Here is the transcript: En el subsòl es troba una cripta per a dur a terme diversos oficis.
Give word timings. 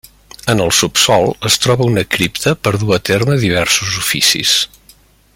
En 0.53 0.61
el 0.63 0.71
subsòl 0.77 1.25
es 1.49 1.57
troba 1.65 1.87
una 1.89 2.03
cripta 2.15 2.53
per 2.67 2.73
a 2.77 2.81
dur 2.85 2.91
a 2.99 2.99
terme 3.13 3.37
diversos 3.43 3.95
oficis. 4.05 4.55